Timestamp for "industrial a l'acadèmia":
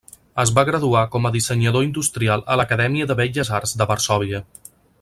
1.89-3.07